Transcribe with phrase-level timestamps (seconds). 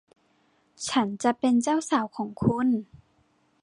[0.89, 2.67] ฉันจะเป็นเจ้าสาวของคุณ